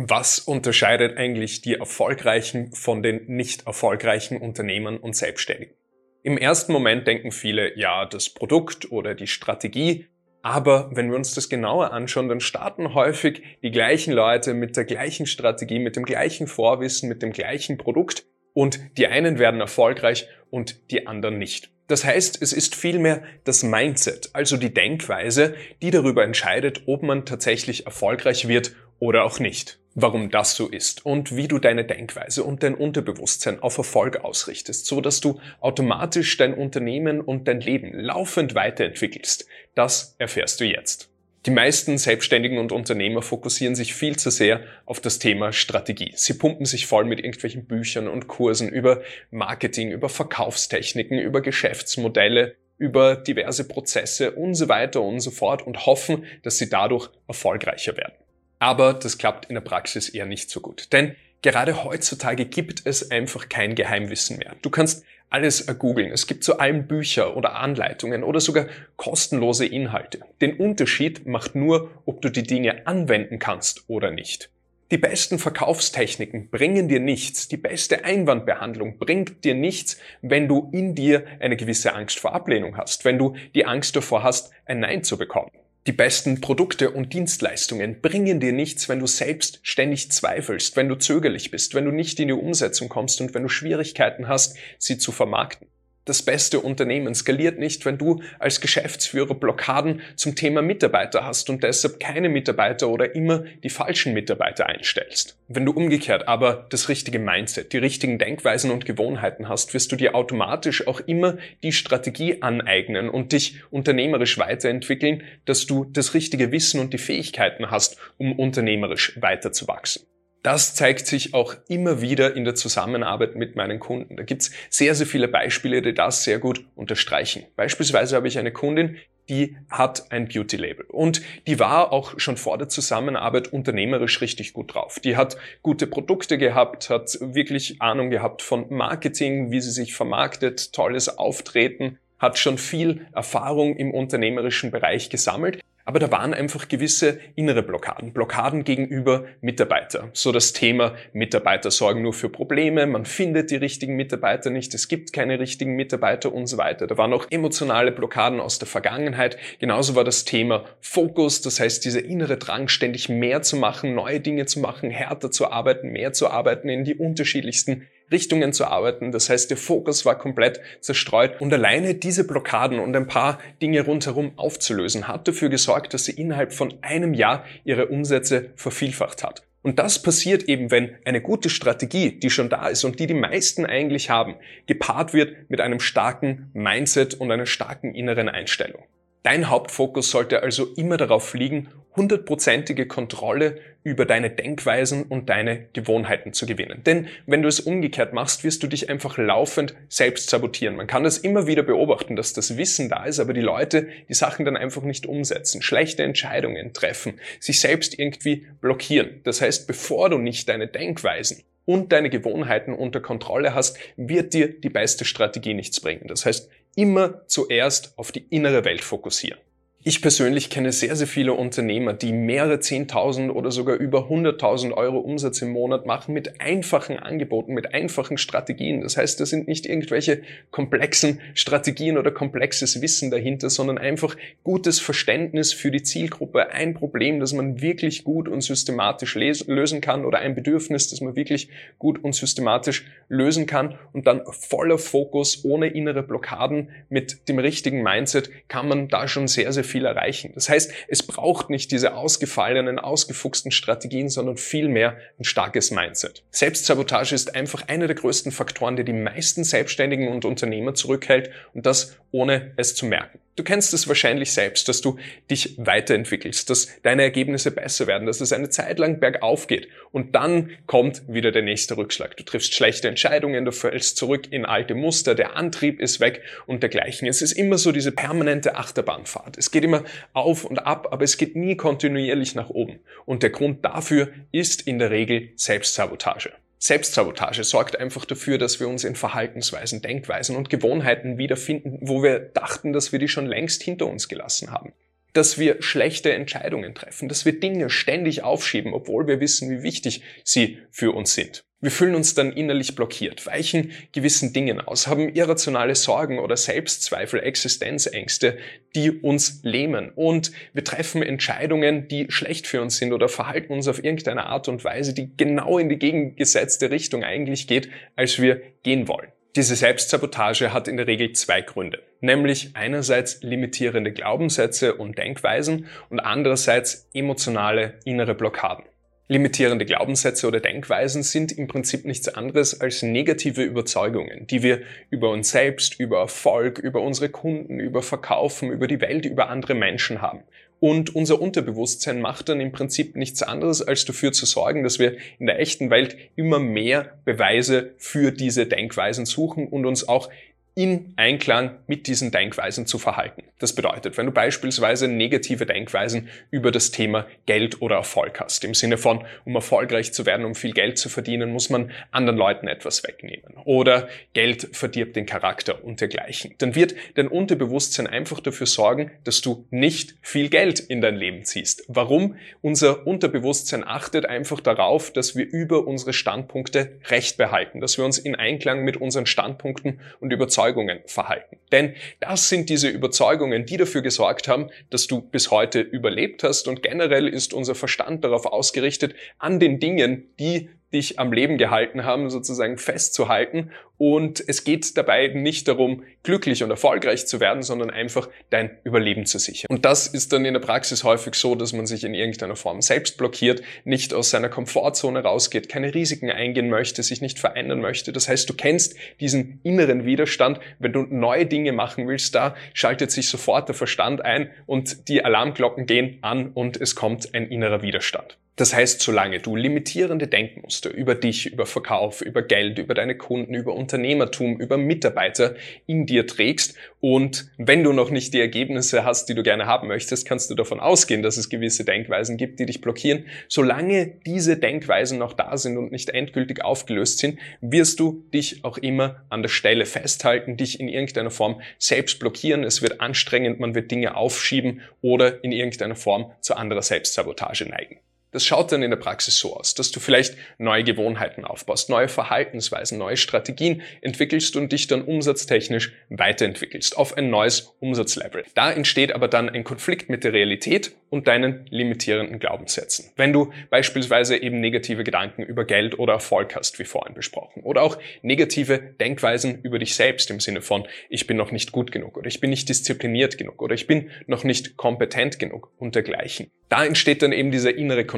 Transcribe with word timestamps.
Was 0.00 0.38
unterscheidet 0.38 1.16
eigentlich 1.16 1.60
die 1.60 1.74
erfolgreichen 1.74 2.72
von 2.72 3.02
den 3.02 3.26
nicht 3.26 3.66
erfolgreichen 3.66 4.36
Unternehmern 4.40 4.96
und 4.96 5.16
Selbstständigen? 5.16 5.74
Im 6.22 6.38
ersten 6.38 6.72
Moment 6.72 7.08
denken 7.08 7.32
viele, 7.32 7.76
ja, 7.76 8.06
das 8.06 8.30
Produkt 8.30 8.92
oder 8.92 9.16
die 9.16 9.26
Strategie. 9.26 10.06
Aber 10.40 10.88
wenn 10.94 11.10
wir 11.10 11.16
uns 11.16 11.34
das 11.34 11.48
genauer 11.48 11.92
anschauen, 11.92 12.28
dann 12.28 12.38
starten 12.38 12.94
häufig 12.94 13.42
die 13.64 13.72
gleichen 13.72 14.12
Leute 14.12 14.54
mit 14.54 14.76
der 14.76 14.84
gleichen 14.84 15.26
Strategie, 15.26 15.80
mit 15.80 15.96
dem 15.96 16.04
gleichen 16.04 16.46
Vorwissen, 16.46 17.08
mit 17.08 17.20
dem 17.20 17.32
gleichen 17.32 17.76
Produkt 17.76 18.24
und 18.54 18.78
die 18.98 19.08
einen 19.08 19.40
werden 19.40 19.60
erfolgreich 19.60 20.28
und 20.50 20.92
die 20.92 21.08
anderen 21.08 21.38
nicht. 21.38 21.72
Das 21.88 22.04
heißt, 22.04 22.40
es 22.40 22.52
ist 22.52 22.76
vielmehr 22.76 23.24
das 23.42 23.64
Mindset, 23.64 24.30
also 24.32 24.56
die 24.58 24.72
Denkweise, 24.72 25.56
die 25.82 25.90
darüber 25.90 26.22
entscheidet, 26.22 26.82
ob 26.86 27.02
man 27.02 27.26
tatsächlich 27.26 27.86
erfolgreich 27.86 28.46
wird 28.46 28.76
oder 29.00 29.24
auch 29.24 29.40
nicht. 29.40 29.77
Warum 30.00 30.30
das 30.30 30.54
so 30.54 30.68
ist 30.68 31.04
und 31.04 31.34
wie 31.34 31.48
du 31.48 31.58
deine 31.58 31.84
Denkweise 31.84 32.44
und 32.44 32.62
dein 32.62 32.76
Unterbewusstsein 32.76 33.58
auf 33.58 33.78
Erfolg 33.78 34.18
ausrichtest, 34.18 34.86
so 34.86 35.00
dass 35.00 35.20
du 35.20 35.40
automatisch 35.58 36.36
dein 36.36 36.54
Unternehmen 36.54 37.20
und 37.20 37.48
dein 37.48 37.60
Leben 37.60 37.98
laufend 37.98 38.54
weiterentwickelst, 38.54 39.48
das 39.74 40.14
erfährst 40.18 40.60
du 40.60 40.66
jetzt. 40.66 41.10
Die 41.46 41.50
meisten 41.50 41.98
Selbstständigen 41.98 42.58
und 42.58 42.70
Unternehmer 42.70 43.22
fokussieren 43.22 43.74
sich 43.74 43.92
viel 43.92 44.14
zu 44.14 44.30
sehr 44.30 44.60
auf 44.86 45.00
das 45.00 45.18
Thema 45.18 45.52
Strategie. 45.52 46.12
Sie 46.14 46.34
pumpen 46.34 46.64
sich 46.64 46.86
voll 46.86 47.04
mit 47.04 47.18
irgendwelchen 47.18 47.64
Büchern 47.64 48.06
und 48.06 48.28
Kursen 48.28 48.68
über 48.68 49.02
Marketing, 49.32 49.90
über 49.90 50.08
Verkaufstechniken, 50.08 51.18
über 51.18 51.40
Geschäftsmodelle, 51.40 52.54
über 52.76 53.16
diverse 53.16 53.66
Prozesse 53.66 54.30
und 54.30 54.54
so 54.54 54.68
weiter 54.68 55.02
und 55.02 55.18
so 55.18 55.32
fort 55.32 55.66
und 55.66 55.86
hoffen, 55.86 56.24
dass 56.44 56.56
sie 56.56 56.70
dadurch 56.70 57.10
erfolgreicher 57.26 57.96
werden. 57.96 58.14
Aber 58.58 58.94
das 58.94 59.18
klappt 59.18 59.46
in 59.46 59.54
der 59.54 59.60
Praxis 59.60 60.08
eher 60.08 60.26
nicht 60.26 60.50
so 60.50 60.60
gut. 60.60 60.92
Denn 60.92 61.14
gerade 61.42 61.84
heutzutage 61.84 62.44
gibt 62.44 62.82
es 62.84 63.10
einfach 63.10 63.48
kein 63.48 63.74
Geheimwissen 63.74 64.38
mehr. 64.38 64.56
Du 64.62 64.70
kannst 64.70 65.04
alles 65.30 65.66
googeln. 65.78 66.10
Es 66.10 66.26
gibt 66.26 66.42
zu 66.42 66.58
allem 66.58 66.86
Bücher 66.86 67.36
oder 67.36 67.56
Anleitungen 67.56 68.24
oder 68.24 68.40
sogar 68.40 68.66
kostenlose 68.96 69.66
Inhalte. 69.66 70.20
Den 70.40 70.56
Unterschied 70.56 71.26
macht 71.26 71.54
nur, 71.54 71.90
ob 72.06 72.22
du 72.22 72.30
die 72.30 72.42
Dinge 72.42 72.86
anwenden 72.86 73.38
kannst 73.38 73.84
oder 73.88 74.10
nicht. 74.10 74.50
Die 74.90 74.96
besten 74.96 75.38
Verkaufstechniken 75.38 76.48
bringen 76.48 76.88
dir 76.88 77.00
nichts. 77.00 77.46
Die 77.48 77.58
beste 77.58 78.06
Einwandbehandlung 78.06 78.96
bringt 78.96 79.44
dir 79.44 79.54
nichts, 79.54 79.98
wenn 80.22 80.48
du 80.48 80.70
in 80.72 80.94
dir 80.94 81.26
eine 81.40 81.56
gewisse 81.56 81.92
Angst 81.92 82.18
vor 82.18 82.32
Ablehnung 82.32 82.78
hast, 82.78 83.04
wenn 83.04 83.18
du 83.18 83.36
die 83.54 83.66
Angst 83.66 83.96
davor 83.96 84.22
hast, 84.22 84.50
ein 84.64 84.80
Nein 84.80 85.04
zu 85.04 85.18
bekommen. 85.18 85.50
Die 85.88 85.92
besten 85.92 86.42
Produkte 86.42 86.90
und 86.90 87.14
Dienstleistungen 87.14 88.02
bringen 88.02 88.40
dir 88.40 88.52
nichts, 88.52 88.90
wenn 88.90 89.00
du 89.00 89.06
selbst 89.06 89.60
ständig 89.62 90.12
zweifelst, 90.12 90.76
wenn 90.76 90.90
du 90.90 90.96
zögerlich 90.96 91.50
bist, 91.50 91.74
wenn 91.74 91.86
du 91.86 91.92
nicht 91.92 92.20
in 92.20 92.28
die 92.28 92.34
Umsetzung 92.34 92.90
kommst 92.90 93.22
und 93.22 93.32
wenn 93.32 93.42
du 93.42 93.48
Schwierigkeiten 93.48 94.28
hast, 94.28 94.58
sie 94.76 94.98
zu 94.98 95.12
vermarkten 95.12 95.66
das 96.08 96.22
beste 96.22 96.60
Unternehmen 96.60 97.14
skaliert 97.14 97.58
nicht, 97.58 97.84
wenn 97.84 97.98
du 97.98 98.22
als 98.38 98.60
Geschäftsführer 98.60 99.34
Blockaden 99.34 100.00
zum 100.16 100.34
Thema 100.34 100.62
Mitarbeiter 100.62 101.24
hast 101.24 101.50
und 101.50 101.62
deshalb 101.62 102.00
keine 102.00 102.28
Mitarbeiter 102.28 102.88
oder 102.88 103.14
immer 103.14 103.44
die 103.62 103.70
falschen 103.70 104.14
Mitarbeiter 104.14 104.66
einstellst. 104.66 105.38
Wenn 105.48 105.66
du 105.66 105.72
umgekehrt 105.72 106.28
aber 106.28 106.66
das 106.70 106.88
richtige 106.88 107.18
Mindset, 107.18 107.72
die 107.72 107.78
richtigen 107.78 108.18
Denkweisen 108.18 108.70
und 108.70 108.84
Gewohnheiten 108.84 109.48
hast, 109.48 109.74
wirst 109.74 109.92
du 109.92 109.96
dir 109.96 110.14
automatisch 110.14 110.86
auch 110.86 111.00
immer 111.00 111.38
die 111.62 111.72
Strategie 111.72 112.42
aneignen 112.42 113.08
und 113.08 113.32
dich 113.32 113.62
unternehmerisch 113.70 114.38
weiterentwickeln, 114.38 115.22
dass 115.44 115.66
du 115.66 115.84
das 115.84 116.14
richtige 116.14 116.52
Wissen 116.52 116.80
und 116.80 116.92
die 116.92 116.98
Fähigkeiten 116.98 117.70
hast, 117.70 117.98
um 118.16 118.38
unternehmerisch 118.38 119.18
weiterzuwachsen. 119.20 120.06
Das 120.42 120.74
zeigt 120.74 121.06
sich 121.06 121.34
auch 121.34 121.54
immer 121.68 122.00
wieder 122.00 122.36
in 122.36 122.44
der 122.44 122.54
Zusammenarbeit 122.54 123.34
mit 123.34 123.56
meinen 123.56 123.80
Kunden. 123.80 124.16
Da 124.16 124.22
gibt's 124.22 124.52
sehr, 124.70 124.94
sehr 124.94 125.06
viele 125.06 125.26
Beispiele, 125.26 125.82
die 125.82 125.94
das 125.94 126.22
sehr 126.22 126.38
gut 126.38 126.64
unterstreichen. 126.76 127.44
Beispielsweise 127.56 128.14
habe 128.14 128.28
ich 128.28 128.38
eine 128.38 128.52
Kundin, 128.52 128.98
die 129.28 129.56
hat 129.68 130.10
ein 130.10 130.28
Beauty-Label 130.28 130.86
und 130.88 131.22
die 131.46 131.58
war 131.58 131.92
auch 131.92 132.18
schon 132.18 132.36
vor 132.36 132.56
der 132.56 132.68
Zusammenarbeit 132.68 133.48
unternehmerisch 133.52 134.20
richtig 134.20 134.52
gut 134.52 134.74
drauf. 134.74 135.00
Die 135.00 135.16
hat 135.16 135.36
gute 135.62 135.86
Produkte 135.86 136.38
gehabt, 136.38 136.88
hat 136.88 137.18
wirklich 137.20 137.82
Ahnung 137.82 138.10
gehabt 138.10 138.40
von 138.40 138.66
Marketing, 138.70 139.50
wie 139.50 139.60
sie 139.60 139.70
sich 139.70 139.94
vermarktet, 139.94 140.72
tolles 140.72 141.18
Auftreten, 141.18 141.98
hat 142.18 142.38
schon 142.38 142.58
viel 142.58 143.06
Erfahrung 143.12 143.76
im 143.76 143.92
unternehmerischen 143.92 144.70
Bereich 144.70 145.10
gesammelt, 145.10 145.60
aber 145.88 146.00
da 146.00 146.12
waren 146.12 146.34
einfach 146.34 146.68
gewisse 146.68 147.18
innere 147.34 147.62
Blockaden, 147.62 148.12
Blockaden 148.12 148.62
gegenüber 148.62 149.24
Mitarbeiter. 149.40 150.10
So 150.12 150.32
das 150.32 150.52
Thema 150.52 150.94
Mitarbeiter 151.14 151.70
sorgen 151.70 152.02
nur 152.02 152.12
für 152.12 152.28
Probleme, 152.28 152.86
man 152.86 153.06
findet 153.06 153.50
die 153.50 153.56
richtigen 153.56 153.96
Mitarbeiter 153.96 154.50
nicht, 154.50 154.74
es 154.74 154.88
gibt 154.88 155.14
keine 155.14 155.40
richtigen 155.40 155.76
Mitarbeiter 155.76 156.34
und 156.34 156.46
so 156.46 156.58
weiter. 156.58 156.86
Da 156.86 156.98
waren 156.98 157.14
auch 157.14 157.26
emotionale 157.30 157.90
Blockaden 157.90 158.38
aus 158.38 158.58
der 158.58 158.68
Vergangenheit. 158.68 159.38
Genauso 159.60 159.94
war 159.94 160.04
das 160.04 160.26
Thema 160.26 160.66
Fokus, 160.82 161.40
das 161.40 161.58
heißt 161.58 161.82
dieser 161.86 162.04
innere 162.04 162.36
Drang, 162.36 162.68
ständig 162.68 163.08
mehr 163.08 163.40
zu 163.40 163.56
machen, 163.56 163.94
neue 163.94 164.20
Dinge 164.20 164.44
zu 164.44 164.60
machen, 164.60 164.90
härter 164.90 165.30
zu 165.30 165.50
arbeiten, 165.50 165.88
mehr 165.88 166.12
zu 166.12 166.28
arbeiten 166.28 166.68
in 166.68 166.84
die 166.84 166.96
unterschiedlichsten 166.96 167.86
Richtungen 168.10 168.52
zu 168.52 168.66
arbeiten. 168.66 169.12
Das 169.12 169.30
heißt, 169.30 169.50
der 169.50 169.56
Fokus 169.56 170.04
war 170.04 170.18
komplett 170.18 170.60
zerstreut 170.80 171.40
und 171.40 171.52
alleine 171.52 171.94
diese 171.94 172.26
Blockaden 172.26 172.78
und 172.78 172.96
ein 172.96 173.06
paar 173.06 173.38
Dinge 173.60 173.82
rundherum 173.82 174.32
aufzulösen 174.36 175.08
hat 175.08 175.28
dafür 175.28 175.48
gesorgt, 175.48 175.94
dass 175.94 176.04
sie 176.04 176.12
innerhalb 176.12 176.52
von 176.52 176.74
einem 176.82 177.14
Jahr 177.14 177.44
ihre 177.64 177.86
Umsätze 177.86 178.50
vervielfacht 178.56 179.22
hat. 179.22 179.42
Und 179.62 179.78
das 179.78 180.00
passiert 180.00 180.44
eben, 180.44 180.70
wenn 180.70 180.96
eine 181.04 181.20
gute 181.20 181.50
Strategie, 181.50 182.12
die 182.12 182.30
schon 182.30 182.48
da 182.48 182.68
ist 182.68 182.84
und 182.84 183.00
die 183.00 183.06
die 183.06 183.14
meisten 183.14 183.66
eigentlich 183.66 184.08
haben, 184.08 184.36
gepaart 184.66 185.12
wird 185.12 185.50
mit 185.50 185.60
einem 185.60 185.80
starken 185.80 186.50
Mindset 186.54 187.14
und 187.14 187.30
einer 187.30 187.46
starken 187.46 187.94
inneren 187.94 188.28
Einstellung. 188.28 188.84
Dein 189.24 189.50
Hauptfokus 189.50 190.10
sollte 190.10 190.42
also 190.42 190.68
immer 190.76 190.96
darauf 190.96 191.34
liegen, 191.34 191.68
hundertprozentige 191.98 192.86
Kontrolle 192.86 193.58
über 193.84 194.06
deine 194.06 194.30
Denkweisen 194.30 195.02
und 195.02 195.28
deine 195.28 195.66
Gewohnheiten 195.74 196.32
zu 196.32 196.46
gewinnen. 196.46 196.82
Denn 196.84 197.08
wenn 197.26 197.42
du 197.42 197.48
es 197.48 197.60
umgekehrt 197.60 198.14
machst, 198.14 198.44
wirst 198.44 198.62
du 198.62 198.66
dich 198.66 198.88
einfach 198.88 199.18
laufend 199.18 199.74
selbst 199.88 200.30
sabotieren. 200.30 200.76
Man 200.76 200.86
kann 200.86 201.04
das 201.04 201.18
immer 201.18 201.46
wieder 201.46 201.62
beobachten, 201.62 202.16
dass 202.16 202.32
das 202.32 202.56
Wissen 202.56 202.88
da 202.88 203.04
ist, 203.04 203.20
aber 203.20 203.34
die 203.34 203.42
Leute 203.42 203.88
die 204.08 204.14
Sachen 204.14 204.46
dann 204.46 204.56
einfach 204.56 204.82
nicht 204.82 205.06
umsetzen, 205.06 205.60
schlechte 205.60 206.02
Entscheidungen 206.02 206.72
treffen, 206.72 207.20
sich 207.40 207.60
selbst 207.60 207.98
irgendwie 207.98 208.46
blockieren. 208.60 209.20
Das 209.24 209.40
heißt, 209.40 209.66
bevor 209.66 210.08
du 210.08 210.18
nicht 210.18 210.48
deine 210.48 210.68
Denkweisen 210.68 211.42
und 211.64 211.92
deine 211.92 212.08
Gewohnheiten 212.08 212.72
unter 212.72 213.00
Kontrolle 213.00 213.54
hast, 213.54 213.78
wird 213.96 214.32
dir 214.32 214.48
die 214.48 214.70
beste 214.70 215.04
Strategie 215.04 215.54
nichts 215.54 215.80
bringen. 215.80 216.06
Das 216.06 216.24
heißt, 216.24 216.48
immer 216.76 217.26
zuerst 217.26 217.92
auf 217.98 218.12
die 218.12 218.24
innere 218.30 218.64
Welt 218.64 218.82
fokussieren. 218.82 219.38
Ich 219.84 220.02
persönlich 220.02 220.50
kenne 220.50 220.72
sehr, 220.72 220.96
sehr 220.96 221.06
viele 221.06 221.34
Unternehmer, 221.34 221.92
die 221.92 222.12
mehrere 222.12 222.58
Zehntausend 222.58 223.30
oder 223.30 223.52
sogar 223.52 223.76
über 223.76 224.08
hunderttausend 224.08 224.76
Euro 224.76 224.98
Umsatz 224.98 225.40
im 225.40 225.50
Monat 225.50 225.86
machen 225.86 226.12
mit 226.14 226.40
einfachen 226.40 226.98
Angeboten, 226.98 227.54
mit 227.54 227.72
einfachen 227.72 228.18
Strategien. 228.18 228.80
Das 228.80 228.96
heißt, 228.96 229.20
da 229.20 229.24
sind 229.24 229.46
nicht 229.46 229.66
irgendwelche 229.66 230.22
komplexen 230.50 231.20
Strategien 231.32 231.96
oder 231.96 232.10
komplexes 232.10 232.82
Wissen 232.82 233.12
dahinter, 233.12 233.50
sondern 233.50 233.78
einfach 233.78 234.16
gutes 234.42 234.80
Verständnis 234.80 235.52
für 235.52 235.70
die 235.70 235.84
Zielgruppe, 235.84 236.50
ein 236.50 236.74
Problem, 236.74 237.20
das 237.20 237.32
man 237.32 237.62
wirklich 237.62 238.02
gut 238.02 238.28
und 238.28 238.40
systematisch 238.40 239.14
lösen 239.14 239.80
kann 239.80 240.04
oder 240.04 240.18
ein 240.18 240.34
Bedürfnis, 240.34 240.90
das 240.90 241.00
man 241.00 241.14
wirklich 241.14 241.50
gut 241.78 242.02
und 242.02 242.16
systematisch 242.16 242.84
lösen 243.08 243.46
kann 243.46 243.78
und 243.92 244.08
dann 244.08 244.22
voller 244.26 244.78
Fokus, 244.78 245.44
ohne 245.44 245.68
innere 245.68 246.02
Blockaden, 246.02 246.70
mit 246.88 247.28
dem 247.28 247.38
richtigen 247.38 247.84
Mindset 247.84 248.28
kann 248.48 248.66
man 248.66 248.88
da 248.88 249.06
schon 249.06 249.28
sehr, 249.28 249.52
sehr 249.52 249.67
viel 249.68 249.84
erreichen. 249.84 250.32
Das 250.34 250.48
heißt, 250.48 250.72
es 250.88 251.02
braucht 251.02 251.50
nicht 251.50 251.70
diese 251.70 251.94
ausgefallenen, 251.94 252.78
ausgefuchsten 252.78 253.52
Strategien, 253.52 254.08
sondern 254.08 254.36
vielmehr 254.36 254.96
ein 255.18 255.24
starkes 255.24 255.70
Mindset. 255.70 256.24
Selbstsabotage 256.30 257.14
ist 257.14 257.34
einfach 257.34 257.68
einer 257.68 257.86
der 257.86 257.96
größten 257.96 258.32
Faktoren, 258.32 258.76
der 258.76 258.84
die 258.84 258.92
meisten 258.92 259.44
Selbstständigen 259.44 260.08
und 260.08 260.24
Unternehmer 260.24 260.74
zurückhält 260.74 261.30
und 261.54 261.66
das 261.66 261.96
ohne 262.10 262.52
es 262.56 262.74
zu 262.74 262.86
merken. 262.86 263.18
Du 263.38 263.44
kennst 263.44 263.72
es 263.72 263.86
wahrscheinlich 263.86 264.32
selbst, 264.32 264.68
dass 264.68 264.80
du 264.80 264.98
dich 265.30 265.54
weiterentwickelst, 265.58 266.50
dass 266.50 266.68
deine 266.82 267.02
Ergebnisse 267.02 267.52
besser 267.52 267.86
werden, 267.86 268.04
dass 268.04 268.20
es 268.20 268.32
eine 268.32 268.48
Zeit 268.48 268.80
lang 268.80 268.98
bergauf 268.98 269.46
geht 269.46 269.68
und 269.92 270.16
dann 270.16 270.50
kommt 270.66 271.02
wieder 271.06 271.30
der 271.30 271.42
nächste 271.42 271.76
Rückschlag. 271.76 272.16
Du 272.16 272.24
triffst 272.24 272.52
schlechte 272.52 272.88
Entscheidungen, 272.88 273.44
du 273.44 273.52
fällst 273.52 273.96
zurück 273.96 274.32
in 274.32 274.44
alte 274.44 274.74
Muster, 274.74 275.14
der 275.14 275.36
Antrieb 275.36 275.78
ist 275.78 276.00
weg 276.00 276.22
und 276.46 276.64
dergleichen. 276.64 277.06
Es 277.06 277.22
ist 277.22 277.30
immer 277.30 277.58
so 277.58 277.70
diese 277.70 277.92
permanente 277.92 278.56
Achterbahnfahrt. 278.56 279.38
Es 279.38 279.52
geht 279.52 279.57
immer 279.64 279.84
auf 280.12 280.44
und 280.44 280.58
ab, 280.66 280.88
aber 280.90 281.04
es 281.04 281.16
geht 281.16 281.36
nie 281.36 281.56
kontinuierlich 281.56 282.34
nach 282.34 282.50
oben. 282.50 282.80
Und 283.06 283.22
der 283.22 283.30
Grund 283.30 283.64
dafür 283.64 284.08
ist 284.32 284.62
in 284.62 284.78
der 284.78 284.90
Regel 284.90 285.30
Selbstsabotage. 285.36 286.32
Selbstsabotage 286.60 287.44
sorgt 287.44 287.78
einfach 287.78 288.04
dafür, 288.04 288.36
dass 288.36 288.58
wir 288.58 288.68
uns 288.68 288.82
in 288.82 288.96
Verhaltensweisen, 288.96 289.80
Denkweisen 289.80 290.34
und 290.34 290.50
Gewohnheiten 290.50 291.16
wiederfinden, 291.16 291.78
wo 291.80 292.02
wir 292.02 292.18
dachten, 292.18 292.72
dass 292.72 292.90
wir 292.90 292.98
die 292.98 293.06
schon 293.08 293.26
längst 293.26 293.62
hinter 293.62 293.86
uns 293.86 294.08
gelassen 294.08 294.50
haben. 294.50 294.72
dass 295.14 295.38
wir 295.38 295.62
schlechte 295.62 296.12
Entscheidungen 296.12 296.74
treffen, 296.74 297.08
dass 297.08 297.24
wir 297.24 297.40
Dinge 297.40 297.70
ständig 297.70 298.22
aufschieben, 298.22 298.72
obwohl 298.72 299.06
wir 299.06 299.20
wissen, 299.20 299.50
wie 299.50 299.62
wichtig 299.62 300.02
sie 300.22 300.58
für 300.70 300.94
uns 300.94 301.14
sind. 301.14 301.44
Wir 301.60 301.72
fühlen 301.72 301.96
uns 301.96 302.14
dann 302.14 302.30
innerlich 302.30 302.76
blockiert, 302.76 303.26
weichen 303.26 303.72
gewissen 303.90 304.32
Dingen 304.32 304.60
aus, 304.60 304.86
haben 304.86 305.08
irrationale 305.08 305.74
Sorgen 305.74 306.20
oder 306.20 306.36
Selbstzweifel, 306.36 307.18
Existenzängste, 307.18 308.38
die 308.76 308.92
uns 308.92 309.40
lähmen 309.42 309.90
und 309.90 310.30
wir 310.52 310.62
treffen 310.62 311.02
Entscheidungen, 311.02 311.88
die 311.88 312.06
schlecht 312.10 312.46
für 312.46 312.62
uns 312.62 312.76
sind 312.76 312.92
oder 312.92 313.08
verhalten 313.08 313.52
uns 313.52 313.66
auf 313.66 313.82
irgendeine 313.82 314.26
Art 314.26 314.46
und 314.46 314.62
Weise, 314.62 314.94
die 314.94 315.16
genau 315.16 315.58
in 315.58 315.68
die 315.68 315.80
gegengesetzte 315.80 316.70
Richtung 316.70 317.02
eigentlich 317.02 317.48
geht, 317.48 317.68
als 317.96 318.20
wir 318.20 318.40
gehen 318.62 318.86
wollen. 318.86 319.08
Diese 319.34 319.56
Selbstsabotage 319.56 320.52
hat 320.52 320.68
in 320.68 320.76
der 320.76 320.86
Regel 320.86 321.12
zwei 321.12 321.40
Gründe, 321.40 321.82
nämlich 322.00 322.50
einerseits 322.54 323.20
limitierende 323.24 323.90
Glaubenssätze 323.90 324.76
und 324.76 324.96
Denkweisen 324.96 325.66
und 325.90 325.98
andererseits 325.98 326.88
emotionale 326.94 327.80
innere 327.84 328.14
Blockaden. 328.14 328.64
Limitierende 329.10 329.64
Glaubenssätze 329.64 330.28
oder 330.28 330.38
Denkweisen 330.38 331.02
sind 331.02 331.32
im 331.32 331.48
Prinzip 331.48 331.86
nichts 331.86 332.08
anderes 332.08 332.60
als 332.60 332.82
negative 332.82 333.42
Überzeugungen, 333.42 334.26
die 334.26 334.42
wir 334.42 334.60
über 334.90 335.08
uns 335.08 335.30
selbst, 335.30 335.80
über 335.80 336.00
Erfolg, 336.00 336.58
über 336.58 336.82
unsere 336.82 337.08
Kunden, 337.08 337.58
über 337.58 337.82
Verkaufen, 337.82 338.52
über 338.52 338.66
die 338.66 338.82
Welt, 338.82 339.06
über 339.06 339.30
andere 339.30 339.54
Menschen 339.54 340.02
haben. 340.02 340.24
Und 340.60 340.94
unser 340.94 341.22
Unterbewusstsein 341.22 342.02
macht 342.02 342.28
dann 342.28 342.40
im 342.40 342.52
Prinzip 342.52 342.96
nichts 342.96 343.22
anderes, 343.22 343.62
als 343.62 343.86
dafür 343.86 344.12
zu 344.12 344.26
sorgen, 344.26 344.62
dass 344.62 344.78
wir 344.78 344.98
in 345.18 345.24
der 345.24 345.40
echten 345.40 345.70
Welt 345.70 345.96
immer 346.14 346.38
mehr 346.38 346.98
Beweise 347.06 347.72
für 347.78 348.10
diese 348.10 348.44
Denkweisen 348.44 349.06
suchen 349.06 349.48
und 349.48 349.64
uns 349.64 349.88
auch 349.88 350.10
in 350.58 350.92
Einklang 350.96 351.52
mit 351.68 351.86
diesen 351.86 352.10
Denkweisen 352.10 352.66
zu 352.66 352.80
verhalten. 352.80 353.22
Das 353.38 353.54
bedeutet, 353.54 353.96
wenn 353.96 354.06
du 354.06 354.12
beispielsweise 354.12 354.88
negative 354.88 355.46
Denkweisen 355.46 356.08
über 356.32 356.50
das 356.50 356.72
Thema 356.72 357.06
Geld 357.26 357.62
oder 357.62 357.76
Erfolg 357.76 358.18
hast, 358.18 358.42
im 358.42 358.54
Sinne 358.54 358.76
von, 358.76 359.04
um 359.24 359.36
erfolgreich 359.36 359.92
zu 359.92 360.04
werden, 360.04 360.26
um 360.26 360.34
viel 360.34 360.52
Geld 360.52 360.76
zu 360.76 360.88
verdienen, 360.88 361.30
muss 361.30 361.48
man 361.48 361.70
anderen 361.92 362.18
Leuten 362.18 362.48
etwas 362.48 362.82
wegnehmen 362.82 363.34
oder 363.44 363.88
Geld 364.14 364.48
verdirbt 364.50 364.96
den 364.96 365.06
Charakter 365.06 365.62
und 365.62 365.80
dergleichen, 365.80 366.34
dann 366.38 366.56
wird 366.56 366.74
dein 366.96 367.06
Unterbewusstsein 367.06 367.86
einfach 367.86 368.18
dafür 368.18 368.48
sorgen, 368.48 368.90
dass 369.04 369.20
du 369.20 369.46
nicht 369.50 369.94
viel 370.02 370.28
Geld 370.28 370.58
in 370.58 370.80
dein 370.80 370.96
Leben 370.96 371.24
ziehst. 371.24 371.62
Warum? 371.68 372.16
Unser 372.40 372.84
Unterbewusstsein 372.84 373.62
achtet 373.64 374.06
einfach 374.06 374.40
darauf, 374.40 374.92
dass 374.92 375.14
wir 375.14 375.24
über 375.24 375.68
unsere 375.68 375.92
Standpunkte 375.92 376.80
Recht 376.88 377.16
behalten, 377.16 377.60
dass 377.60 377.78
wir 377.78 377.84
uns 377.84 377.98
in 377.98 378.16
Einklang 378.16 378.64
mit 378.64 378.76
unseren 378.76 379.06
Standpunkten 379.06 379.78
und 380.00 380.12
Überzeugungen 380.12 380.47
Überzeugungen 380.48 380.80
verhalten. 380.86 381.38
Denn 381.52 381.74
das 382.00 382.28
sind 382.28 382.48
diese 382.48 382.68
Überzeugungen, 382.68 383.46
die 383.46 383.56
dafür 383.56 383.82
gesorgt 383.82 384.28
haben, 384.28 384.50
dass 384.70 384.86
du 384.86 385.00
bis 385.00 385.30
heute 385.30 385.60
überlebt 385.60 386.22
hast 386.22 386.48
und 386.48 386.62
generell 386.62 387.06
ist 387.06 387.34
unser 387.34 387.54
Verstand 387.54 388.04
darauf 388.04 388.26
ausgerichtet, 388.26 388.94
an 389.18 389.40
den 389.40 389.60
Dingen, 389.60 390.14
die 390.18 390.50
dich 390.72 390.98
am 390.98 391.12
Leben 391.12 391.38
gehalten 391.38 391.84
haben, 391.84 392.10
sozusagen 392.10 392.58
festzuhalten. 392.58 393.50
Und 393.78 394.22
es 394.26 394.42
geht 394.42 394.76
dabei 394.76 395.06
nicht 395.08 395.46
darum, 395.46 395.84
glücklich 396.02 396.42
und 396.42 396.50
erfolgreich 396.50 397.06
zu 397.06 397.20
werden, 397.20 397.42
sondern 397.42 397.70
einfach 397.70 398.08
dein 398.30 398.58
Überleben 398.64 399.06
zu 399.06 399.18
sichern. 399.18 399.46
Und 399.48 399.64
das 399.64 399.86
ist 399.86 400.12
dann 400.12 400.24
in 400.24 400.34
der 400.34 400.40
Praxis 400.40 400.82
häufig 400.84 401.14
so, 401.14 401.36
dass 401.36 401.52
man 401.52 401.66
sich 401.66 401.84
in 401.84 401.94
irgendeiner 401.94 402.34
Form 402.34 402.60
selbst 402.60 402.98
blockiert, 402.98 403.40
nicht 403.64 403.94
aus 403.94 404.10
seiner 404.10 404.28
Komfortzone 404.28 405.04
rausgeht, 405.04 405.48
keine 405.48 405.74
Risiken 405.74 406.10
eingehen 406.10 406.50
möchte, 406.50 406.82
sich 406.82 407.00
nicht 407.00 407.18
verändern 407.20 407.60
möchte. 407.60 407.92
Das 407.92 408.08
heißt, 408.08 408.28
du 408.28 408.34
kennst 408.34 408.74
diesen 409.00 409.40
inneren 409.44 409.84
Widerstand. 409.84 410.40
Wenn 410.58 410.72
du 410.72 410.82
neue 410.82 411.26
Dinge 411.26 411.52
machen 411.52 411.86
willst, 411.86 412.14
da 412.14 412.34
schaltet 412.52 412.90
sich 412.90 413.08
sofort 413.08 413.48
der 413.48 413.54
Verstand 413.54 414.04
ein 414.04 414.30
und 414.46 414.88
die 414.88 415.04
Alarmglocken 415.04 415.66
gehen 415.66 415.98
an 416.02 416.32
und 416.32 416.60
es 416.60 416.74
kommt 416.74 417.14
ein 417.14 417.28
innerer 417.28 417.62
Widerstand. 417.62 418.18
Das 418.38 418.54
heißt, 418.54 418.80
solange 418.80 419.18
du 419.18 419.34
limitierende 419.34 420.06
Denkmuster 420.06 420.72
über 420.72 420.94
dich, 420.94 421.26
über 421.26 421.44
Verkauf, 421.44 422.02
über 422.02 422.22
Geld, 422.22 422.60
über 422.60 422.72
deine 422.72 422.96
Kunden, 422.96 423.34
über 423.34 423.52
Unternehmertum, 423.52 424.38
über 424.38 424.56
Mitarbeiter 424.56 425.34
in 425.66 425.86
dir 425.86 426.06
trägst 426.06 426.56
und 426.78 427.32
wenn 427.36 427.64
du 427.64 427.72
noch 427.72 427.90
nicht 427.90 428.14
die 428.14 428.20
Ergebnisse 428.20 428.84
hast, 428.84 429.08
die 429.08 429.16
du 429.16 429.24
gerne 429.24 429.46
haben 429.46 429.66
möchtest, 429.66 430.06
kannst 430.06 430.30
du 430.30 430.36
davon 430.36 430.60
ausgehen, 430.60 431.02
dass 431.02 431.16
es 431.16 431.30
gewisse 431.30 431.64
Denkweisen 431.64 432.16
gibt, 432.16 432.38
die 432.38 432.46
dich 432.46 432.60
blockieren. 432.60 433.06
Solange 433.26 433.86
diese 434.06 434.36
Denkweisen 434.36 434.98
noch 434.98 435.14
da 435.14 435.36
sind 435.36 435.58
und 435.58 435.72
nicht 435.72 435.90
endgültig 435.90 436.44
aufgelöst 436.44 437.00
sind, 437.00 437.18
wirst 437.40 437.80
du 437.80 438.04
dich 438.14 438.44
auch 438.44 438.58
immer 438.58 439.04
an 439.08 439.22
der 439.22 439.30
Stelle 439.30 439.66
festhalten, 439.66 440.36
dich 440.36 440.60
in 440.60 440.68
irgendeiner 440.68 441.10
Form 441.10 441.40
selbst 441.58 441.98
blockieren. 441.98 442.44
Es 442.44 442.62
wird 442.62 442.80
anstrengend, 442.80 443.40
man 443.40 443.56
wird 443.56 443.72
Dinge 443.72 443.96
aufschieben 443.96 444.60
oder 444.80 445.24
in 445.24 445.32
irgendeiner 445.32 445.74
Form 445.74 446.12
zu 446.20 446.36
anderer 446.36 446.62
Selbstsabotage 446.62 447.48
neigen. 447.48 447.80
Das 448.10 448.24
schaut 448.24 448.52
dann 448.52 448.62
in 448.62 448.70
der 448.70 448.78
Praxis 448.78 449.18
so 449.18 449.36
aus, 449.36 449.52
dass 449.54 449.70
du 449.70 449.80
vielleicht 449.80 450.16
neue 450.38 450.64
Gewohnheiten 450.64 451.26
aufbaust, 451.26 451.68
neue 451.68 451.88
Verhaltensweisen, 451.88 452.78
neue 452.78 452.96
Strategien 452.96 453.60
entwickelst 453.82 454.34
und 454.34 454.50
dich 454.50 454.66
dann 454.66 454.80
umsatztechnisch 454.80 455.74
weiterentwickelst 455.90 456.78
auf 456.78 456.96
ein 456.96 457.10
neues 457.10 457.54
Umsatzlevel. 457.60 458.24
Da 458.34 458.50
entsteht 458.50 458.92
aber 458.94 459.08
dann 459.08 459.28
ein 459.28 459.44
Konflikt 459.44 459.90
mit 459.90 460.04
der 460.04 460.14
Realität 460.14 460.72
und 460.88 461.06
deinen 461.06 461.46
limitierenden 461.50 462.18
Glaubenssätzen. 462.18 462.92
Wenn 462.96 463.12
du 463.12 463.30
beispielsweise 463.50 464.16
eben 464.16 464.40
negative 464.40 464.84
Gedanken 464.84 465.22
über 465.22 465.44
Geld 465.44 465.78
oder 465.78 465.92
Erfolg 465.92 466.34
hast, 466.34 466.58
wie 466.58 466.64
vorhin 466.64 466.94
besprochen, 466.94 467.42
oder 467.42 467.62
auch 467.62 467.76
negative 468.00 468.58
Denkweisen 468.58 469.42
über 469.42 469.58
dich 469.58 469.74
selbst 469.74 470.10
im 470.10 470.20
Sinne 470.20 470.40
von, 470.40 470.66
ich 470.88 471.06
bin 471.06 471.18
noch 471.18 471.30
nicht 471.30 471.52
gut 471.52 471.72
genug 471.72 471.98
oder 471.98 472.06
ich 472.06 472.20
bin 472.20 472.30
nicht 472.30 472.48
diszipliniert 472.48 473.18
genug 473.18 473.42
oder 473.42 473.54
ich 473.54 473.66
bin 473.66 473.90
noch 474.06 474.24
nicht 474.24 474.56
kompetent 474.56 475.18
genug 475.18 475.50
und 475.58 475.74
dergleichen. 475.74 476.30
Da 476.48 476.64
entsteht 476.64 477.02
dann 477.02 477.12
eben 477.12 477.30
dieser 477.30 477.54
innere 477.54 477.84
Konflikt 477.84 477.97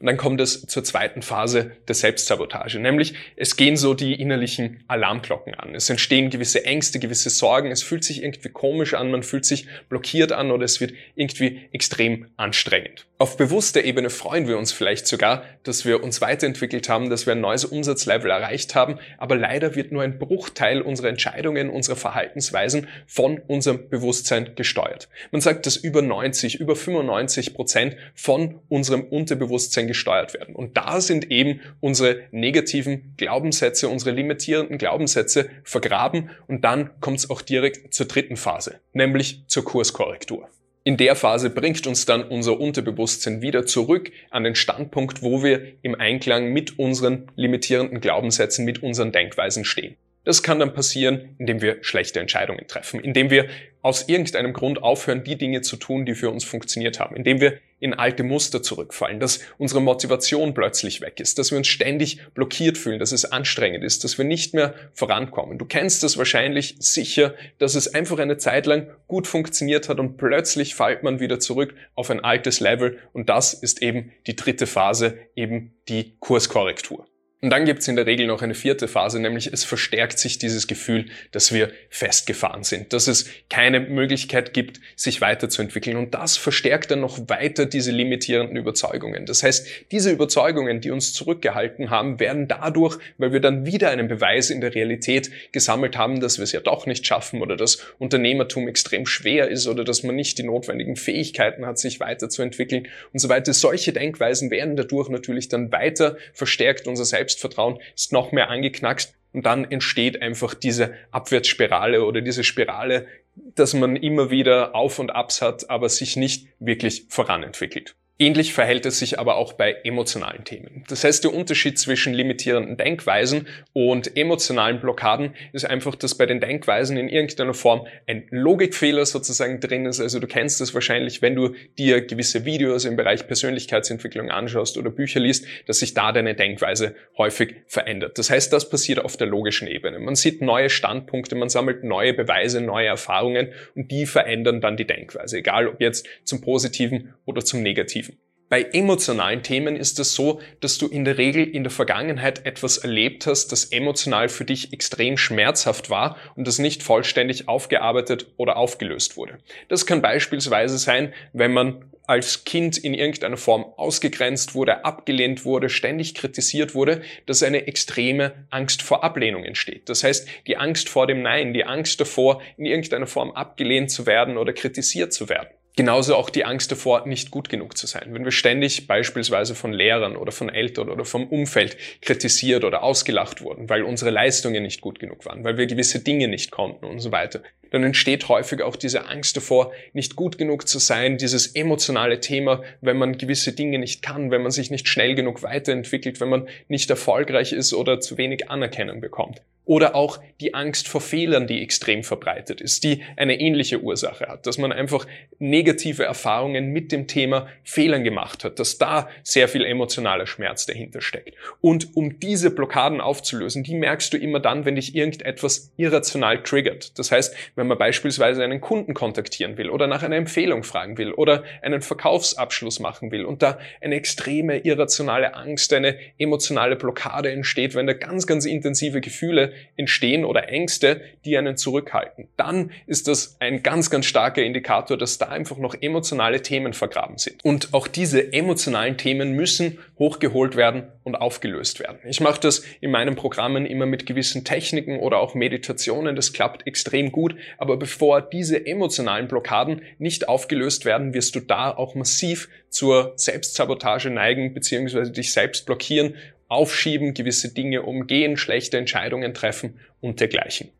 und 0.00 0.06
dann 0.06 0.16
kommt 0.16 0.40
es 0.40 0.66
zur 0.66 0.84
zweiten 0.84 1.22
Phase 1.22 1.72
der 1.88 1.94
Selbstsabotage, 1.94 2.78
nämlich 2.78 3.14
es 3.36 3.56
gehen 3.56 3.76
so 3.76 3.94
die 3.94 4.14
innerlichen 4.14 4.84
Alarmglocken 4.88 5.54
an. 5.54 5.74
Es 5.74 5.90
entstehen 5.90 6.30
gewisse 6.30 6.64
Ängste, 6.64 6.98
gewisse 6.98 7.30
Sorgen, 7.30 7.70
es 7.70 7.82
fühlt 7.82 8.04
sich 8.04 8.22
irgendwie 8.22 8.48
komisch 8.48 8.94
an, 8.94 9.10
man 9.10 9.22
fühlt 9.22 9.44
sich 9.44 9.66
blockiert 9.88 10.32
an 10.32 10.50
oder 10.50 10.64
es 10.64 10.80
wird 10.80 10.92
irgendwie 11.14 11.68
extrem 11.72 12.26
anstrengend. 12.36 13.06
Auf 13.22 13.36
bewusster 13.36 13.84
Ebene 13.84 14.10
freuen 14.10 14.48
wir 14.48 14.58
uns 14.58 14.72
vielleicht 14.72 15.06
sogar, 15.06 15.44
dass 15.62 15.84
wir 15.84 16.02
uns 16.02 16.20
weiterentwickelt 16.20 16.88
haben, 16.88 17.08
dass 17.08 17.24
wir 17.24 17.34
ein 17.34 17.40
neues 17.40 17.64
Umsatzlevel 17.64 18.28
erreicht 18.28 18.74
haben, 18.74 18.98
aber 19.16 19.36
leider 19.36 19.76
wird 19.76 19.92
nur 19.92 20.02
ein 20.02 20.18
Bruchteil 20.18 20.82
unserer 20.82 21.06
Entscheidungen, 21.06 21.70
unserer 21.70 21.94
Verhaltensweisen 21.94 22.88
von 23.06 23.38
unserem 23.46 23.88
Bewusstsein 23.88 24.56
gesteuert. 24.56 25.08
Man 25.30 25.40
sagt, 25.40 25.66
dass 25.66 25.76
über 25.76 26.02
90, 26.02 26.58
über 26.58 26.74
95 26.74 27.54
Prozent 27.54 27.94
von 28.16 28.58
unserem 28.68 29.04
Unterbewusstsein 29.04 29.86
gesteuert 29.86 30.34
werden. 30.34 30.56
Und 30.56 30.76
da 30.76 31.00
sind 31.00 31.30
eben 31.30 31.60
unsere 31.78 32.22
negativen 32.32 33.14
Glaubenssätze, 33.18 33.88
unsere 33.88 34.10
limitierenden 34.10 34.78
Glaubenssätze 34.78 35.48
vergraben 35.62 36.30
und 36.48 36.64
dann 36.64 36.90
kommt 37.00 37.20
es 37.20 37.30
auch 37.30 37.40
direkt 37.40 37.94
zur 37.94 38.06
dritten 38.06 38.36
Phase, 38.36 38.80
nämlich 38.92 39.44
zur 39.46 39.64
Kurskorrektur. 39.64 40.48
In 40.84 40.96
der 40.96 41.14
Phase 41.14 41.48
bringt 41.48 41.86
uns 41.86 42.06
dann 42.06 42.24
unser 42.24 42.58
Unterbewusstsein 42.58 43.40
wieder 43.40 43.66
zurück 43.66 44.10
an 44.30 44.42
den 44.42 44.56
Standpunkt, 44.56 45.22
wo 45.22 45.44
wir 45.44 45.74
im 45.82 45.94
Einklang 45.94 46.52
mit 46.52 46.76
unseren 46.78 47.30
limitierenden 47.36 48.00
Glaubenssätzen, 48.00 48.64
mit 48.64 48.82
unseren 48.82 49.12
Denkweisen 49.12 49.64
stehen. 49.64 49.96
Das 50.24 50.42
kann 50.44 50.60
dann 50.60 50.72
passieren, 50.72 51.34
indem 51.38 51.60
wir 51.60 51.78
schlechte 51.82 52.20
Entscheidungen 52.20 52.66
treffen, 52.68 53.00
indem 53.00 53.30
wir 53.30 53.48
aus 53.82 54.08
irgendeinem 54.08 54.52
Grund 54.52 54.80
aufhören, 54.80 55.24
die 55.24 55.36
Dinge 55.36 55.62
zu 55.62 55.76
tun, 55.76 56.06
die 56.06 56.14
für 56.14 56.30
uns 56.30 56.44
funktioniert 56.44 57.00
haben, 57.00 57.16
indem 57.16 57.40
wir 57.40 57.58
in 57.80 57.94
alte 57.94 58.22
Muster 58.22 58.62
zurückfallen, 58.62 59.18
dass 59.18 59.40
unsere 59.58 59.82
Motivation 59.82 60.54
plötzlich 60.54 61.00
weg 61.00 61.18
ist, 61.18 61.40
dass 61.40 61.50
wir 61.50 61.58
uns 61.58 61.66
ständig 61.66 62.20
blockiert 62.34 62.78
fühlen, 62.78 63.00
dass 63.00 63.10
es 63.10 63.24
anstrengend 63.24 63.82
ist, 63.82 64.04
dass 64.04 64.16
wir 64.18 64.24
nicht 64.24 64.54
mehr 64.54 64.74
vorankommen. 64.94 65.58
Du 65.58 65.64
kennst 65.64 66.04
das 66.04 66.16
wahrscheinlich 66.16 66.76
sicher, 66.78 67.34
dass 67.58 67.74
es 67.74 67.92
einfach 67.92 68.20
eine 68.20 68.36
Zeit 68.36 68.66
lang 68.66 68.88
gut 69.08 69.26
funktioniert 69.26 69.88
hat 69.88 69.98
und 69.98 70.16
plötzlich 70.16 70.76
fällt 70.76 71.02
man 71.02 71.18
wieder 71.18 71.40
zurück 71.40 71.74
auf 71.96 72.08
ein 72.10 72.20
altes 72.20 72.60
Level 72.60 72.98
und 73.12 73.28
das 73.28 73.52
ist 73.52 73.82
eben 73.82 74.12
die 74.28 74.36
dritte 74.36 74.68
Phase, 74.68 75.18
eben 75.34 75.74
die 75.88 76.16
Kurskorrektur. 76.20 77.08
Und 77.44 77.50
dann 77.50 77.64
gibt 77.64 77.80
es 77.80 77.88
in 77.88 77.96
der 77.96 78.06
Regel 78.06 78.28
noch 78.28 78.40
eine 78.40 78.54
vierte 78.54 78.86
Phase, 78.86 79.18
nämlich 79.18 79.52
es 79.52 79.64
verstärkt 79.64 80.16
sich 80.20 80.38
dieses 80.38 80.68
Gefühl, 80.68 81.06
dass 81.32 81.52
wir 81.52 81.72
festgefahren 81.90 82.62
sind, 82.62 82.92
dass 82.92 83.08
es 83.08 83.28
keine 83.50 83.80
Möglichkeit 83.80 84.54
gibt, 84.54 84.78
sich 84.94 85.20
weiterzuentwickeln. 85.20 85.96
Und 85.96 86.14
das 86.14 86.36
verstärkt 86.36 86.92
dann 86.92 87.00
noch 87.00 87.18
weiter 87.28 87.66
diese 87.66 87.90
limitierenden 87.90 88.56
Überzeugungen. 88.56 89.26
Das 89.26 89.42
heißt, 89.42 89.66
diese 89.90 90.12
Überzeugungen, 90.12 90.80
die 90.80 90.92
uns 90.92 91.14
zurückgehalten 91.14 91.90
haben, 91.90 92.20
werden 92.20 92.46
dadurch, 92.46 92.98
weil 93.18 93.32
wir 93.32 93.40
dann 93.40 93.66
wieder 93.66 93.90
einen 93.90 94.06
Beweis 94.06 94.48
in 94.50 94.60
der 94.60 94.76
Realität 94.76 95.32
gesammelt 95.50 95.98
haben, 95.98 96.20
dass 96.20 96.38
wir 96.38 96.44
es 96.44 96.52
ja 96.52 96.60
doch 96.60 96.86
nicht 96.86 97.04
schaffen 97.04 97.42
oder 97.42 97.56
dass 97.56 97.84
Unternehmertum 97.98 98.68
extrem 98.68 99.04
schwer 99.04 99.48
ist 99.48 99.66
oder 99.66 99.82
dass 99.82 100.04
man 100.04 100.14
nicht 100.14 100.38
die 100.38 100.44
notwendigen 100.44 100.94
Fähigkeiten 100.94 101.66
hat, 101.66 101.80
sich 101.80 101.98
weiterzuentwickeln 101.98 102.86
und 103.12 103.18
so 103.18 103.28
weiter. 103.28 103.52
Solche 103.52 103.92
Denkweisen 103.92 104.52
werden 104.52 104.76
dadurch 104.76 105.08
natürlich 105.08 105.48
dann 105.48 105.72
weiter 105.72 106.16
verstärkt, 106.34 106.86
unser 106.86 107.04
Selbst 107.04 107.31
Selbstvertrauen 107.32 107.78
ist 107.94 108.12
noch 108.12 108.32
mehr 108.32 108.50
angeknackst 108.50 109.14
und 109.32 109.46
dann 109.46 109.70
entsteht 109.70 110.20
einfach 110.20 110.54
diese 110.54 110.94
Abwärtsspirale 111.10 112.04
oder 112.04 112.20
diese 112.20 112.44
Spirale, 112.44 113.06
dass 113.34 113.74
man 113.74 113.96
immer 113.96 114.30
wieder 114.30 114.74
Auf 114.74 114.98
und 114.98 115.10
Abs 115.10 115.40
hat, 115.40 115.70
aber 115.70 115.88
sich 115.88 116.16
nicht 116.16 116.48
wirklich 116.58 117.06
voranentwickelt. 117.08 117.96
Ähnlich 118.22 118.52
verhält 118.54 118.86
es 118.86 119.00
sich 119.00 119.18
aber 119.18 119.34
auch 119.34 119.52
bei 119.54 119.78
emotionalen 119.82 120.44
Themen. 120.44 120.84
Das 120.86 121.02
heißt, 121.02 121.24
der 121.24 121.34
Unterschied 121.34 121.76
zwischen 121.76 122.14
limitierenden 122.14 122.76
Denkweisen 122.76 123.48
und 123.72 124.16
emotionalen 124.16 124.80
Blockaden 124.80 125.34
ist 125.52 125.64
einfach, 125.64 125.96
dass 125.96 126.14
bei 126.14 126.26
den 126.26 126.38
Denkweisen 126.38 126.96
in 126.96 127.08
irgendeiner 127.08 127.52
Form 127.52 127.84
ein 128.06 128.28
Logikfehler 128.30 129.06
sozusagen 129.06 129.58
drin 129.58 129.86
ist. 129.86 129.98
Also 129.98 130.20
du 130.20 130.28
kennst 130.28 130.60
es 130.60 130.72
wahrscheinlich, 130.72 131.20
wenn 131.20 131.34
du 131.34 131.56
dir 131.76 132.02
gewisse 132.02 132.44
Videos 132.44 132.84
im 132.84 132.94
Bereich 132.94 133.26
Persönlichkeitsentwicklung 133.26 134.30
anschaust 134.30 134.78
oder 134.78 134.90
Bücher 134.90 135.18
liest, 135.18 135.44
dass 135.66 135.80
sich 135.80 135.92
da 135.92 136.12
deine 136.12 136.36
Denkweise 136.36 136.94
häufig 137.18 137.56
verändert. 137.66 138.18
Das 138.18 138.30
heißt, 138.30 138.52
das 138.52 138.70
passiert 138.70 139.04
auf 139.04 139.16
der 139.16 139.26
logischen 139.26 139.66
Ebene. 139.66 139.98
Man 139.98 140.14
sieht 140.14 140.42
neue 140.42 140.70
Standpunkte, 140.70 141.34
man 141.34 141.48
sammelt 141.48 141.82
neue 141.82 142.14
Beweise, 142.14 142.60
neue 142.60 142.86
Erfahrungen 142.86 143.48
und 143.74 143.90
die 143.90 144.06
verändern 144.06 144.60
dann 144.60 144.76
die 144.76 144.86
Denkweise, 144.86 145.38
egal 145.38 145.66
ob 145.66 145.80
jetzt 145.80 146.06
zum 146.22 146.40
Positiven 146.40 147.14
oder 147.24 147.44
zum 147.44 147.62
Negativen. 147.62 148.11
Bei 148.52 148.64
emotionalen 148.64 149.42
Themen 149.42 149.76
ist 149.76 149.98
es 149.98 150.14
so, 150.14 150.42
dass 150.60 150.76
du 150.76 150.86
in 150.86 151.06
der 151.06 151.16
Regel 151.16 151.42
in 151.42 151.64
der 151.64 151.70
Vergangenheit 151.70 152.44
etwas 152.44 152.76
erlebt 152.76 153.26
hast, 153.26 153.50
das 153.50 153.64
emotional 153.64 154.28
für 154.28 154.44
dich 154.44 154.74
extrem 154.74 155.16
schmerzhaft 155.16 155.88
war 155.88 156.18
und 156.36 156.46
das 156.46 156.58
nicht 156.58 156.82
vollständig 156.82 157.48
aufgearbeitet 157.48 158.26
oder 158.36 158.58
aufgelöst 158.58 159.16
wurde. 159.16 159.38
Das 159.68 159.86
kann 159.86 160.02
beispielsweise 160.02 160.76
sein, 160.76 161.14
wenn 161.32 161.54
man 161.54 161.86
als 162.06 162.44
Kind 162.44 162.76
in 162.76 162.92
irgendeiner 162.92 163.38
Form 163.38 163.64
ausgegrenzt 163.78 164.54
wurde, 164.54 164.84
abgelehnt 164.84 165.46
wurde, 165.46 165.70
ständig 165.70 166.14
kritisiert 166.14 166.74
wurde, 166.74 167.00
dass 167.24 167.42
eine 167.42 167.66
extreme 167.66 168.34
Angst 168.50 168.82
vor 168.82 169.02
Ablehnung 169.02 169.44
entsteht. 169.44 169.88
Das 169.88 170.04
heißt, 170.04 170.28
die 170.46 170.58
Angst 170.58 170.90
vor 170.90 171.06
dem 171.06 171.22
Nein, 171.22 171.54
die 171.54 171.64
Angst 171.64 172.02
davor, 172.02 172.42
in 172.58 172.66
irgendeiner 172.66 173.06
Form 173.06 173.30
abgelehnt 173.30 173.90
zu 173.90 174.04
werden 174.04 174.36
oder 174.36 174.52
kritisiert 174.52 175.14
zu 175.14 175.30
werden. 175.30 175.48
Genauso 175.74 176.16
auch 176.16 176.28
die 176.28 176.44
Angst 176.44 176.70
davor, 176.70 177.06
nicht 177.06 177.30
gut 177.30 177.48
genug 177.48 177.78
zu 177.78 177.86
sein. 177.86 178.08
Wenn 178.08 178.24
wir 178.24 178.32
ständig 178.32 178.86
beispielsweise 178.86 179.54
von 179.54 179.72
Lehrern 179.72 180.16
oder 180.16 180.30
von 180.30 180.50
Eltern 180.50 180.90
oder 180.90 181.06
vom 181.06 181.26
Umfeld 181.26 181.78
kritisiert 182.02 182.64
oder 182.64 182.82
ausgelacht 182.82 183.40
wurden, 183.40 183.70
weil 183.70 183.82
unsere 183.82 184.10
Leistungen 184.10 184.62
nicht 184.62 184.82
gut 184.82 184.98
genug 184.98 185.24
waren, 185.24 185.44
weil 185.44 185.56
wir 185.56 185.66
gewisse 185.66 186.00
Dinge 186.00 186.28
nicht 186.28 186.50
konnten 186.50 186.84
und 186.84 187.00
so 187.00 187.10
weiter, 187.10 187.42
dann 187.72 187.82
entsteht 187.84 188.28
häufig 188.28 188.62
auch 188.62 188.76
diese 188.76 189.08
Angst 189.08 189.36
davor, 189.36 189.72
nicht 189.94 190.14
gut 190.14 190.38
genug 190.38 190.68
zu 190.68 190.78
sein, 190.78 191.16
dieses 191.16 191.48
emotionale 191.56 192.20
Thema, 192.20 192.62
wenn 192.80 192.98
man 192.98 193.18
gewisse 193.18 193.52
Dinge 193.52 193.78
nicht 193.78 194.02
kann, 194.02 194.30
wenn 194.30 194.42
man 194.42 194.52
sich 194.52 194.70
nicht 194.70 194.86
schnell 194.88 195.14
genug 195.14 195.42
weiterentwickelt, 195.42 196.20
wenn 196.20 196.28
man 196.28 196.48
nicht 196.68 196.90
erfolgreich 196.90 197.52
ist 197.52 197.72
oder 197.72 198.00
zu 198.00 198.18
wenig 198.18 198.50
Anerkennung 198.50 199.00
bekommt. 199.00 199.42
Oder 199.64 199.94
auch 199.94 200.18
die 200.40 200.54
Angst 200.54 200.88
vor 200.88 201.00
Fehlern, 201.00 201.46
die 201.46 201.62
extrem 201.62 202.02
verbreitet 202.02 202.60
ist, 202.60 202.82
die 202.82 203.02
eine 203.16 203.38
ähnliche 203.38 203.80
Ursache 203.80 204.26
hat, 204.26 204.44
dass 204.46 204.58
man 204.58 204.72
einfach 204.72 205.06
negative 205.38 206.02
Erfahrungen 206.02 206.72
mit 206.72 206.90
dem 206.90 207.06
Thema 207.06 207.46
Fehlern 207.62 208.02
gemacht 208.02 208.42
hat, 208.42 208.58
dass 208.58 208.78
da 208.78 209.08
sehr 209.22 209.46
viel 209.46 209.64
emotionaler 209.64 210.26
Schmerz 210.26 210.66
dahinter 210.66 211.00
steckt. 211.00 211.36
Und 211.60 211.96
um 211.96 212.18
diese 212.18 212.50
Blockaden 212.50 213.00
aufzulösen, 213.00 213.62
die 213.62 213.76
merkst 213.76 214.12
du 214.12 214.16
immer 214.16 214.40
dann, 214.40 214.64
wenn 214.64 214.74
dich 214.74 214.96
irgendetwas 214.96 215.72
irrational 215.76 216.42
triggert. 216.42 216.98
Das 216.98 217.12
heißt, 217.12 217.32
wenn 217.62 217.68
man 217.68 217.78
beispielsweise 217.78 218.42
einen 218.42 218.60
Kunden 218.60 218.92
kontaktieren 218.92 219.56
will 219.56 219.70
oder 219.70 219.86
nach 219.86 220.02
einer 220.02 220.16
Empfehlung 220.16 220.64
fragen 220.64 220.98
will 220.98 221.12
oder 221.12 221.44
einen 221.62 221.80
Verkaufsabschluss 221.80 222.80
machen 222.80 223.12
will 223.12 223.24
und 223.24 223.40
da 223.40 223.56
eine 223.80 223.94
extreme 223.94 224.58
irrationale 224.58 225.36
Angst, 225.36 225.72
eine 225.72 225.96
emotionale 226.18 226.74
Blockade 226.74 227.30
entsteht, 227.30 227.76
wenn 227.76 227.86
da 227.86 227.92
ganz, 227.92 228.26
ganz 228.26 228.46
intensive 228.46 229.00
Gefühle 229.00 229.52
entstehen 229.76 230.24
oder 230.24 230.48
Ängste, 230.48 231.02
die 231.24 231.38
einen 231.38 231.56
zurückhalten. 231.56 232.26
Dann 232.36 232.72
ist 232.88 233.06
das 233.06 233.36
ein 233.38 233.62
ganz, 233.62 233.90
ganz 233.90 234.06
starker 234.06 234.42
Indikator, 234.42 234.98
dass 234.98 235.18
da 235.18 235.26
einfach 235.28 235.58
noch 235.58 235.76
emotionale 235.80 236.42
Themen 236.42 236.72
vergraben 236.72 237.18
sind. 237.18 237.44
Und 237.44 237.72
auch 237.74 237.86
diese 237.86 238.32
emotionalen 238.32 238.96
Themen 238.96 239.34
müssen 239.34 239.78
hochgeholt 240.00 240.56
werden 240.56 240.88
und 241.04 241.14
aufgelöst 241.14 241.78
werden. 241.78 241.98
Ich 242.08 242.20
mache 242.20 242.40
das 242.40 242.64
in 242.80 242.90
meinen 242.90 243.14
Programmen 243.14 243.66
immer 243.66 243.86
mit 243.86 244.04
gewissen 244.04 244.44
Techniken 244.44 244.98
oder 244.98 245.18
auch 245.18 245.34
Meditationen. 245.34 246.16
Das 246.16 246.32
klappt 246.32 246.66
extrem 246.66 247.12
gut. 247.12 247.36
Aber 247.58 247.76
bevor 247.76 248.22
diese 248.22 248.66
emotionalen 248.66 249.28
Blockaden 249.28 249.82
nicht 249.98 250.28
aufgelöst 250.28 250.84
werden, 250.84 251.14
wirst 251.14 251.34
du 251.34 251.40
da 251.40 251.70
auch 251.70 251.94
massiv 251.94 252.48
zur 252.68 253.12
Selbstsabotage 253.16 254.10
neigen 254.10 254.54
bzw. 254.54 255.10
dich 255.10 255.32
selbst 255.32 255.66
blockieren 255.66 256.14
aufschieben, 256.48 257.14
gewisse 257.14 257.54
Dinge 257.54 257.82
umgehen, 257.82 258.36
schlechte 258.36 258.76
Entscheidungen 258.76 259.32
treffen 259.32 259.80
und 260.00 260.20
dergleichen. 260.20 260.70